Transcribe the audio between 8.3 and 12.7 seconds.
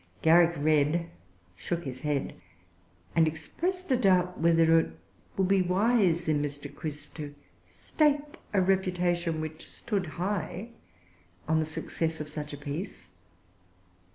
a reputation, which stood high, on the success of such a